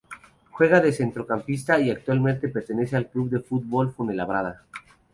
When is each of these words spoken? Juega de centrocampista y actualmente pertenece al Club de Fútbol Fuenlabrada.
Juega 0.49 0.79
de 0.81 0.91
centrocampista 0.93 1.79
y 1.79 1.91
actualmente 1.91 2.49
pertenece 2.49 2.95
al 2.97 3.11
Club 3.11 3.29
de 3.29 3.39
Fútbol 3.39 3.91
Fuenlabrada. 3.91 4.63